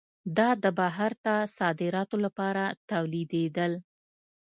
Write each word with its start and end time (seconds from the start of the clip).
دا 0.37 0.49
د 0.63 0.65
بهر 0.79 1.11
ته 1.23 1.33
صادراتو 1.57 2.15
لپاره 2.25 2.63
تولیدېدل. 2.89 3.71